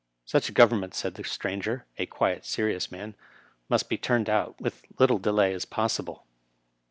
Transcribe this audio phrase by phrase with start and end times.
[0.25, 3.13] Such a Government, said the stranger— ^a quiet, serious man—
[3.71, 6.25] ^must be turned out with as little delay as possible.